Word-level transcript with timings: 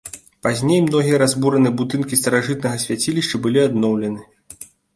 Пазней 0.45 0.79
многія 0.85 1.19
разбураныя 1.23 1.73
будынкі 1.83 2.19
старажытнага 2.21 2.81
свяцілішча 2.87 3.43
былі 3.47 3.65
адноўлены. 3.69 4.21